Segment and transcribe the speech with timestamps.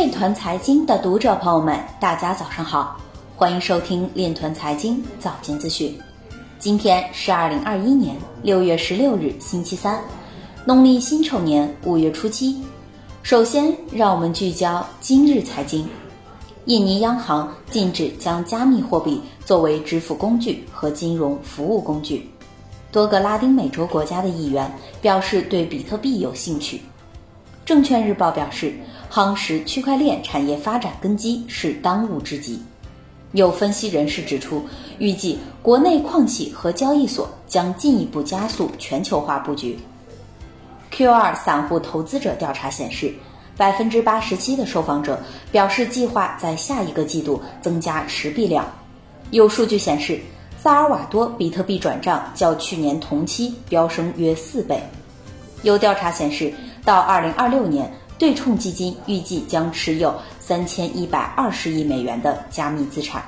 [0.00, 2.98] 链团财经的读者朋友们，大家早上好，
[3.36, 5.94] 欢迎收听链团财经早间资讯。
[6.58, 10.00] 今天是二零二一年六月十六日，星期三，
[10.64, 12.64] 农历辛丑年五月初七。
[13.22, 15.86] 首先，让我们聚焦今日财经。
[16.64, 22.26] 印尼央行禁止将加密货币作为支付工具和金融服务工具。
[22.90, 24.72] 多个拉丁美洲国家的议员
[25.02, 26.80] 表示对比特币有兴趣。
[27.66, 28.74] 证券日报表示，
[29.10, 32.62] 夯实区块链产业发展根基是当务之急。
[33.32, 34.64] 有分析人士指出，
[34.98, 39.78] 预计国内矿企和交易所将进一步加速全球化布局。
[40.92, 43.12] Q2 散户投资者调查显示，
[43.56, 45.20] 百分之八十七的受访者
[45.52, 48.64] 表示计划在下一个季度增加持币量。
[49.30, 50.20] 有数据显示，
[50.60, 54.80] 萨尔瓦多比特币转账较去年同期飙升约四倍。
[55.62, 56.52] 有调查显示，
[56.84, 63.24] 到二零二六年，对冲基金预计将持有三千一百二十亿美元的加密资产。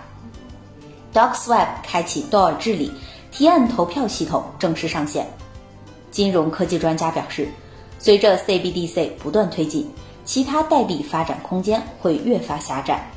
[1.15, 2.93] DocsWeb 开启多尔治理
[3.31, 5.27] 提案投票系统正式上线。
[6.11, 7.49] 金融科技专家表示，
[7.99, 9.89] 随着 CBDC 不断推进，
[10.27, 13.11] 其他代币发展空间会越发狭窄。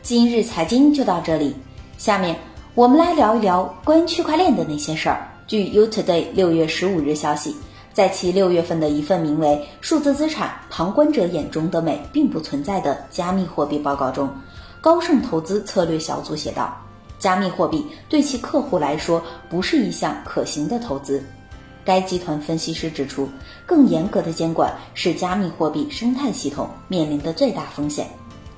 [0.00, 1.54] 今日财经就到这里，
[1.98, 2.34] 下面
[2.74, 5.30] 我们来聊一聊关于区块链的那些事儿。
[5.46, 7.54] 据 U Today 六月十五日消息，
[7.92, 9.48] 在其六月份的一份名为
[9.80, 14.28] 《数字资产旁观者眼中的美并不存在》的加密货币报告中，
[14.80, 16.76] 高盛投资策略小组写道
[17.18, 21.22] ：“加密货币对其客户来说不是一项可行的投资。”
[21.84, 23.28] 该集团分析师指出，
[23.66, 28.06] 更严格的监管是加密货币生态系统面临的最大风险。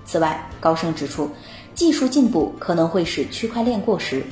[0.05, 1.30] 此外，高盛指出，
[1.74, 4.22] 技术进步可能会使区块链过时，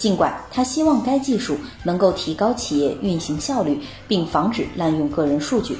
[0.00, 5.76] 尽管他希望该技术能够提高企业运行效率，并防止滥用个人数据。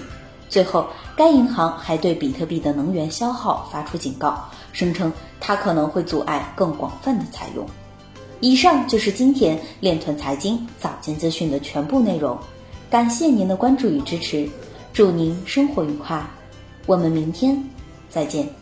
[0.51, 7.65] 最后，该银行还对比特币的能源消耗发出警告，声称它可能会阻碍更广泛的采用。
[8.41, 12.39] 以上就是今天链团财经早间资讯的全部内容。
[12.91, 14.47] 感谢您的关注与支持，
[14.93, 16.23] 祝您生活愉快，
[16.85, 17.65] 我们明天
[18.11, 18.60] 再见。